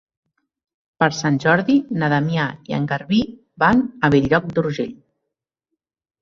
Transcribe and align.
Per 1.01 1.09
Sant 1.17 1.35
Jordi 1.43 1.75
na 2.03 2.09
Damià 2.13 2.45
i 2.71 2.77
en 2.79 2.87
Garbí 2.93 3.21
van 3.65 3.85
a 4.09 4.13
Bell-lloc 4.17 4.49
d'Urgell. 4.57 4.97